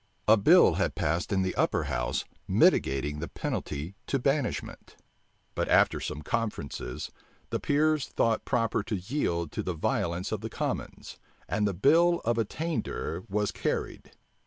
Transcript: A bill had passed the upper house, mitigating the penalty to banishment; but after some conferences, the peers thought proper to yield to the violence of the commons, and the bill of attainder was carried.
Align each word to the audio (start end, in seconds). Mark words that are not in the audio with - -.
A 0.27 0.35
bill 0.35 0.73
had 0.81 0.95
passed 0.95 1.29
the 1.29 1.53
upper 1.53 1.83
house, 1.83 2.25
mitigating 2.47 3.19
the 3.19 3.27
penalty 3.27 3.93
to 4.07 4.17
banishment; 4.17 4.95
but 5.53 5.69
after 5.69 5.99
some 5.99 6.23
conferences, 6.23 7.11
the 7.51 7.59
peers 7.59 8.07
thought 8.07 8.43
proper 8.43 8.81
to 8.81 8.95
yield 8.95 9.51
to 9.51 9.61
the 9.61 9.75
violence 9.75 10.31
of 10.31 10.41
the 10.41 10.49
commons, 10.49 11.19
and 11.47 11.67
the 11.67 11.75
bill 11.75 12.19
of 12.25 12.39
attainder 12.39 13.21
was 13.29 13.51
carried. 13.51 14.13